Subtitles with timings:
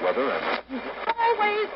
[0.00, 0.80] weather and
[1.18, 1.68] always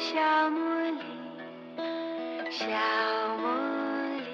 [0.00, 0.16] 小
[0.48, 0.96] 茉莉，
[2.50, 2.64] 小
[3.36, 3.44] 茉
[4.16, 4.24] 莉。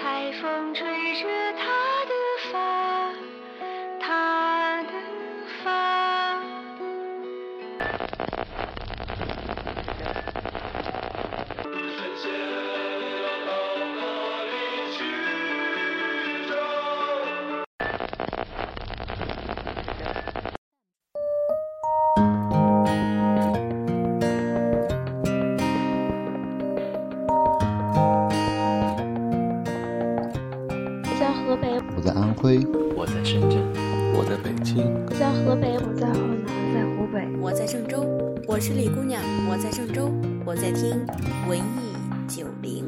[0.00, 0.82] 海风吹
[1.16, 1.93] 着它
[38.66, 39.20] 是李姑娘，
[39.50, 40.10] 我在郑州，
[40.42, 41.04] 我在听
[41.46, 41.62] 文艺
[42.26, 42.82] 九零。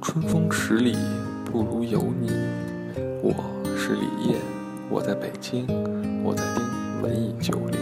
[0.00, 0.96] 春风十里
[1.44, 2.30] 不如有你，
[3.22, 3.34] 我
[3.76, 4.40] 是李艳，
[4.88, 5.66] 我在北京，
[6.24, 7.78] 我在听文艺九零。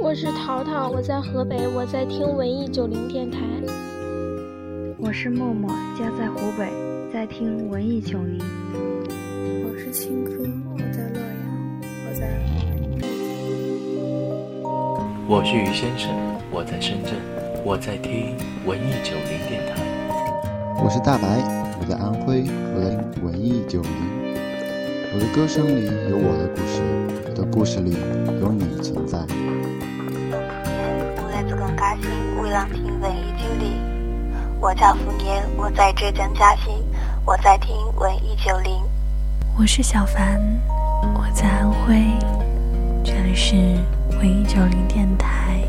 [0.00, 3.40] 我是淘淘，我在河北，我在听文艺九零电台。
[4.96, 6.72] 我是默默，家在湖北，
[7.12, 8.38] 在听文艺九零。
[9.66, 12.59] 我是青稞，我在洛阳，我在。
[15.30, 16.10] 我是于先生，
[16.50, 17.14] 我在深圳，
[17.62, 18.36] 我在听
[18.66, 19.80] 文艺九零电台。
[20.82, 21.38] 我是大白，
[21.78, 22.42] 我在安徽，
[22.74, 23.90] 我在听文艺九零。
[25.14, 26.82] 我的歌声里有我的故事，
[27.28, 27.96] 我的故事里
[28.40, 29.20] 有你存在。
[31.22, 32.10] 我来自更加新，
[32.42, 33.78] 为了听文艺九零。
[34.58, 36.74] 我叫福年，我在浙江嘉兴，
[37.24, 38.82] 我在听文艺九零。
[39.56, 40.40] 我是小凡，
[41.14, 42.02] 我在安徽，
[43.04, 43.54] 这里是
[44.20, 45.62] 文艺九零电台，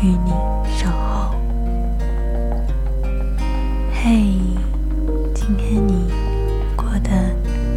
[0.00, 0.30] 与你
[0.74, 1.34] 守候。
[3.92, 4.32] 嘿，
[5.34, 6.10] 今天你
[6.74, 7.10] 过得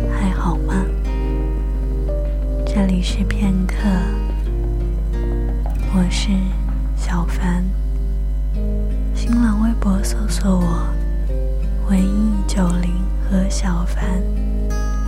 [0.09, 0.73] 还好吗？
[2.65, 3.75] 这里是片刻，
[5.93, 6.29] 我是
[6.95, 7.61] 小凡。
[9.13, 10.87] 新浪微博搜索我
[11.89, 12.93] “文艺九零”
[13.29, 14.23] 和小凡，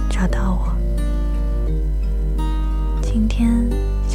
[0.10, 0.76] 找到我。
[3.02, 3.66] 今天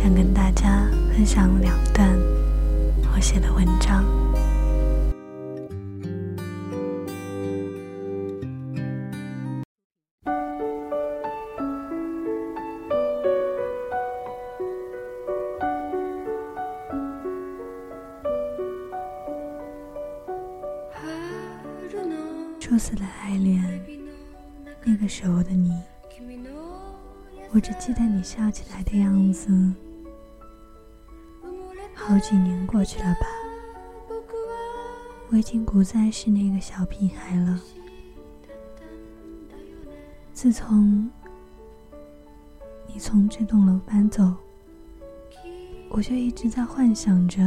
[0.00, 2.09] 想跟大家分享两段
[3.12, 4.04] 我写的文章。
[22.60, 23.60] 初次的爱恋，
[24.84, 25.72] 那个时候的你，
[27.53, 29.50] 我只记得你笑起来的样子。
[32.08, 33.26] 好几年过去了吧，
[35.28, 37.60] 我已经不再是那个小屁孩了。
[40.32, 41.10] 自从
[42.86, 44.34] 你从这栋楼搬走，
[45.91, 47.42] 我就一直在幻想着，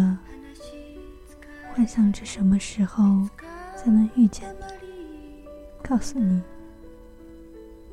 [1.74, 3.28] 幻想着什么时候
[3.76, 5.44] 才能遇见你。
[5.82, 6.40] 告诉你，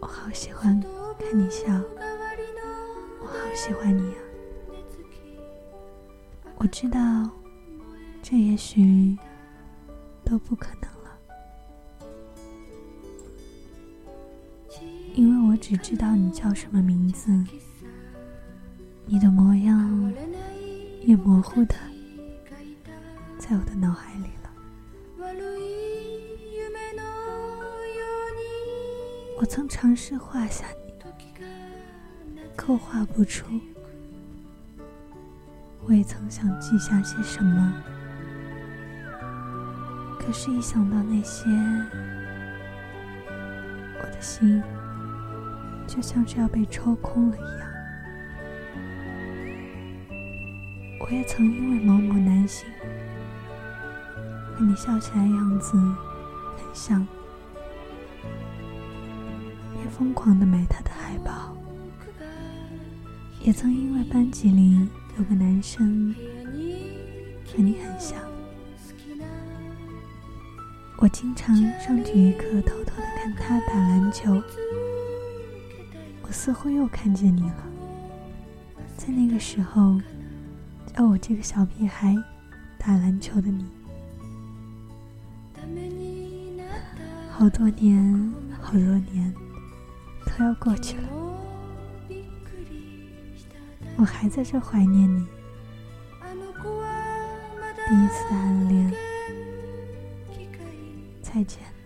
[0.01, 0.79] 我好喜欢
[1.19, 1.65] 看你笑，
[3.23, 4.28] 我好喜欢你啊！
[6.61, 6.99] 我知道，
[8.21, 9.17] 这也许
[10.25, 11.19] 都不可能了，
[15.15, 17.31] 因为我只知道你叫什么名字，
[19.07, 20.13] 你的模样
[21.03, 21.77] 也模糊的
[23.39, 24.51] 在我的脑海里了。
[29.39, 30.93] 我曾尝试画下你，
[32.57, 33.47] 刻画不出。
[35.89, 37.73] 我也曾想记下些什么，
[40.21, 41.49] 可是，一想到那些，
[43.99, 44.63] 我的心
[45.87, 47.71] 就像是要被抽空了一样。
[51.01, 52.69] 我也曾因为某某男星
[54.55, 57.07] 和你笑起来样子很像。
[59.83, 61.57] 也疯狂的买他的海报，
[63.41, 64.87] 也曾因为班级里
[65.19, 66.15] 有个男生
[67.45, 68.17] 和你很像。
[70.99, 74.41] 我经常上体育课偷偷的看他打篮球，
[76.23, 77.65] 我似乎又看见你了。
[78.97, 80.01] 在那个时候，
[80.95, 82.15] 叫我这个小屁孩
[82.79, 83.67] 打篮球的你。
[87.29, 89.35] 好多年，好多年
[90.27, 91.09] 都要过去了，
[93.99, 95.27] 我还在这怀念你。
[97.89, 98.93] 第一次的暗恋，
[101.23, 101.78] 再见。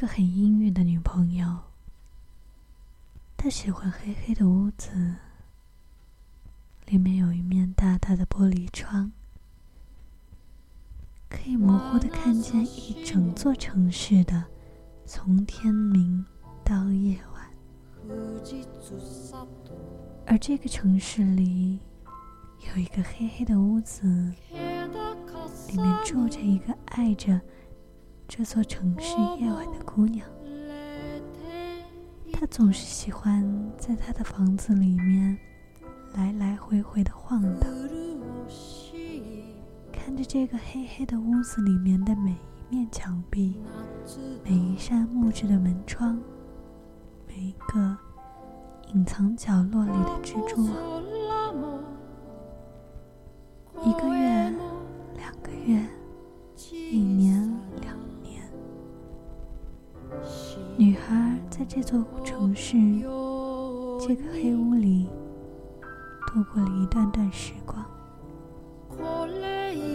[0.00, 1.58] 个很阴郁的女朋友，
[3.36, 5.16] 她喜欢黑黑的屋子，
[6.86, 9.12] 里面有一面大大的玻璃窗，
[11.28, 14.42] 可以模糊的看见一整座城市的
[15.04, 16.24] 从天明
[16.64, 17.50] 到夜晚。
[20.26, 21.78] 而这个城市里
[22.74, 24.32] 有一个黑黑的屋子，
[25.68, 27.38] 里面住着一个爱着。
[28.32, 30.24] 这座城市夜晚的姑娘，
[32.32, 33.44] 她总是喜欢
[33.76, 35.36] 在她的房子里面
[36.14, 37.68] 来来回回的晃荡，
[39.92, 43.56] 看着这个黑黑的屋子里面的每一面墙壁、
[44.44, 46.16] 每一扇木质的门窗、
[47.26, 47.98] 每一个
[48.94, 51.09] 隐藏角落里的蜘蛛网。
[61.72, 62.76] 这座城市、
[64.00, 65.06] 这个黑屋里
[66.26, 67.86] 度过了一段段时光。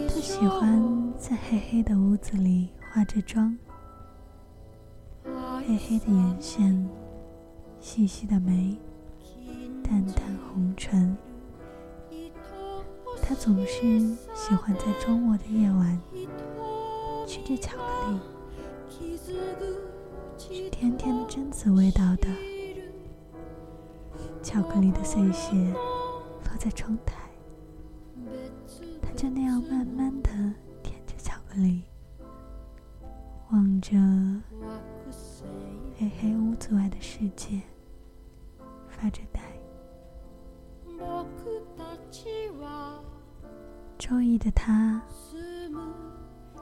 [0.08, 3.58] 她喜欢在黑黑的屋子里化着妆，
[5.68, 6.90] 黑黑的眼线，
[7.82, 8.78] 细细的眉，
[9.84, 11.18] 淡淡红唇。
[13.22, 14.00] 她总是
[14.34, 16.00] 喜欢在周末的夜晚
[17.28, 18.20] 吃着巧克力。
[20.48, 22.28] 甜甜的榛子味道的
[24.44, 25.56] 巧克力的碎屑
[26.44, 27.30] 落在窗台，
[29.02, 30.30] 他就那样慢慢的
[30.84, 31.84] 舔着巧克力，
[33.52, 33.98] 望着
[35.98, 37.62] 黑黑屋子外的世界，
[38.88, 39.42] 发着呆。
[43.98, 45.02] 周一的他，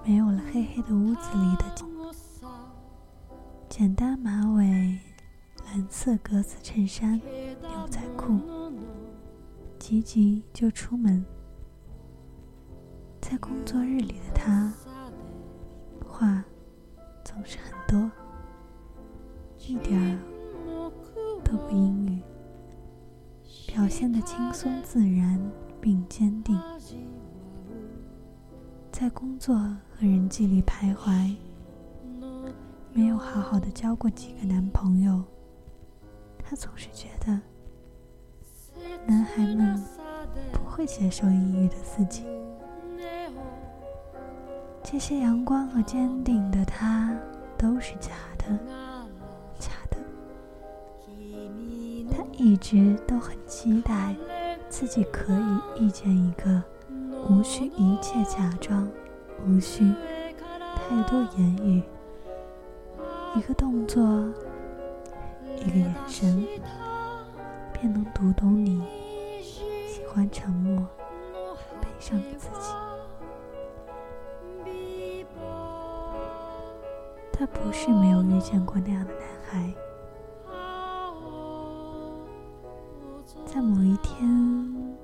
[0.05, 1.92] 没有了黑黑的屋子里的。
[3.75, 4.99] 简单马尾，
[5.65, 7.19] 蓝色格子衬衫，
[7.59, 8.39] 牛仔裤，
[9.79, 11.25] 急急就出门。
[13.19, 14.71] 在工作日里的他，
[16.05, 16.45] 话
[17.23, 18.11] 总是很多，
[19.57, 20.19] 一点儿
[21.43, 22.21] 都不阴郁，
[23.73, 25.41] 表现的轻松自然
[25.81, 26.55] 并坚定。
[28.91, 31.35] 在工作和人际里徘徊。
[33.23, 35.23] 好好的交过几个男朋友，
[36.43, 37.39] 他总是觉得
[39.07, 39.81] 男孩们
[40.51, 42.25] 不会接受抑郁的自己。
[44.83, 47.17] 这些阳光和坚定的他
[47.57, 48.45] 都是假的，
[49.57, 49.97] 假的。
[52.11, 54.15] 他一直都很期待
[54.69, 56.61] 自己可以遇见一个
[57.29, 58.87] 无需一切假装，
[59.47, 59.91] 无需
[60.75, 61.81] 太多言语。
[63.35, 64.03] 一个动作，
[65.57, 66.45] 一个眼神，
[67.73, 68.81] 便能读懂你
[69.41, 70.87] 喜欢沉默、
[71.81, 72.71] 悲伤的自己。
[77.31, 79.73] 他不是没有遇见过那样的男孩，
[83.45, 84.95] 在某一天，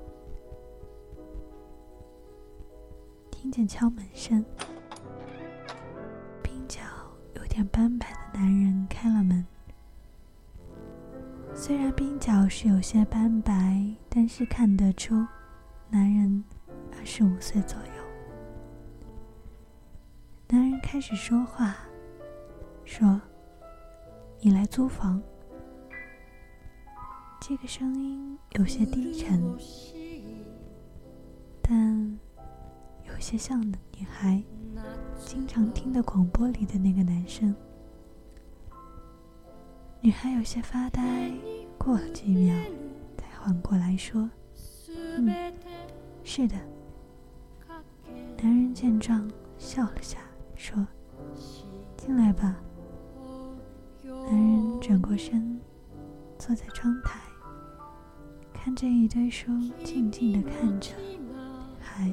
[3.30, 4.44] 听见敲门声。
[6.44, 6.80] 鬓角
[7.34, 8.06] 有点斑白
[8.40, 9.44] 男人开了门，
[11.54, 15.14] 虽然鬓角是有些斑白，但是看得出
[15.90, 16.42] 男人
[16.98, 18.02] 二十五岁左右。
[20.48, 21.76] 男人开始说话，
[22.86, 23.20] 说
[24.40, 25.22] ：“你来租房。”
[27.42, 29.54] 这个声音有些低沉，
[31.60, 32.18] 但
[33.06, 34.42] 有些像女孩
[35.18, 37.54] 经常听的广播里的那个男生。
[40.02, 41.30] 女孩有些发呆，
[41.76, 42.54] 过了几秒，
[43.18, 44.30] 才缓过来说
[45.18, 45.52] ：“嗯，
[46.24, 46.56] 是的。”
[48.42, 50.18] 男人见状笑了下，
[50.54, 50.86] 说
[51.98, 52.56] ：“进来吧。”
[54.02, 55.60] 男人转过身，
[56.38, 57.20] 坐在窗台，
[58.54, 59.52] 看着一堆书，
[59.84, 60.92] 静静的看着，
[61.78, 62.10] 还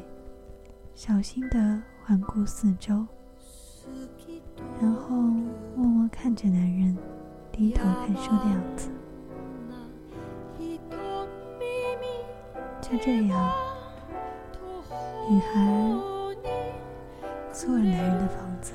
[0.94, 3.08] 小心的环顾四周，
[4.82, 5.16] 然后
[5.74, 6.98] 默默看着男人
[7.58, 8.92] 低头看书的样子。
[12.80, 13.52] 就这样，
[15.28, 15.98] 女孩。
[17.52, 18.74] 租了男人的房子，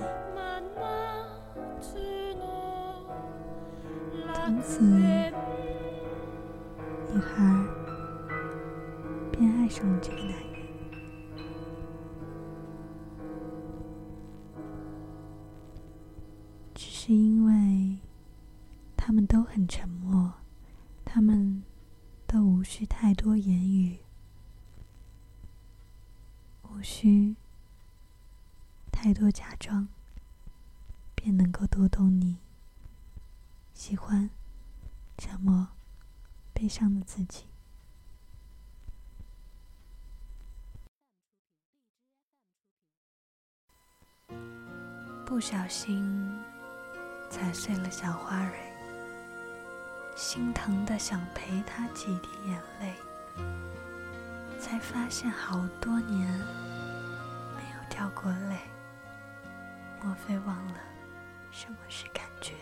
[4.34, 4.82] 从此
[7.12, 7.64] 女孩
[9.30, 10.36] 便爱上了这个男人。
[16.74, 17.31] 只是因
[19.12, 20.32] 他们都很沉默，
[21.04, 21.62] 他们
[22.26, 23.98] 都无需太多言语，
[26.62, 27.36] 无需。
[28.90, 29.86] 太多假装，
[31.14, 32.38] 便能够读懂你
[33.74, 34.30] 喜欢
[35.18, 35.68] 沉默、
[36.54, 37.44] 悲伤的自己。
[45.26, 46.02] 不小心
[47.28, 48.71] 踩碎了小花蕊，
[50.14, 52.94] 心疼的想陪他几滴眼泪，
[54.58, 56.28] 才发现好多年
[57.56, 58.56] 没有掉过泪。
[60.02, 60.74] 莫非忘了
[61.50, 62.54] 什么是感觉？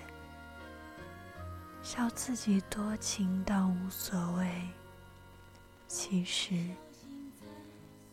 [1.83, 4.69] 笑自己多情到无所谓，
[5.89, 6.55] 其实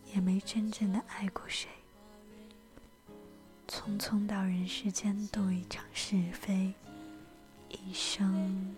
[0.05, 1.69] 也没真正的爱过谁。
[3.67, 6.73] 匆匆到人世间度一场是非，
[7.67, 8.75] 一生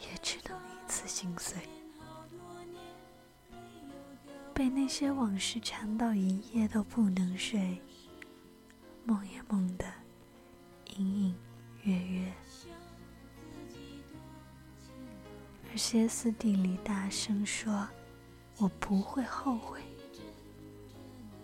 [0.00, 1.56] 也只能一次心碎。
[4.54, 7.80] 被那些往事缠到一夜都不能睡。
[9.04, 9.86] 梦也梦的
[10.96, 11.34] 隐隐
[11.82, 12.32] 约约，
[15.70, 17.88] 而歇斯底里大声说
[18.58, 19.80] ：“我不会后悔，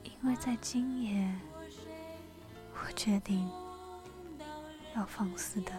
[0.02, 1.34] 因为在今夜，
[2.74, 3.50] 我决定
[4.94, 5.72] 要放肆的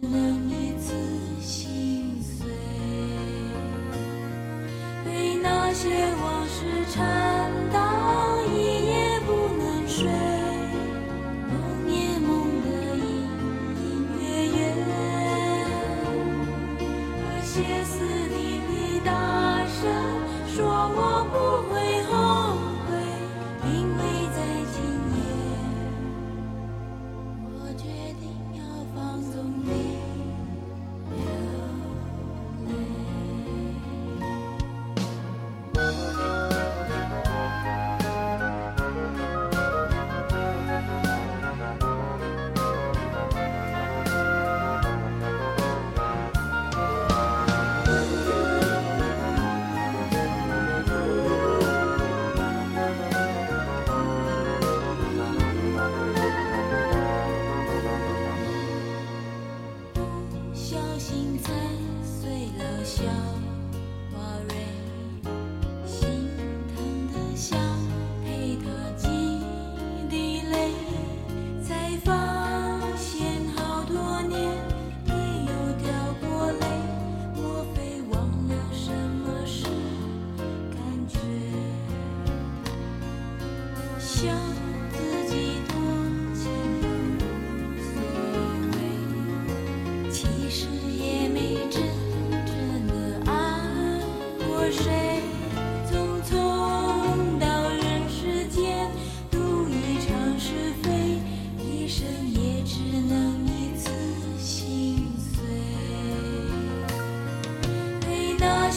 [0.00, 0.37] 被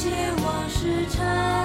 [0.01, 0.09] 些
[0.43, 1.60] 往事缠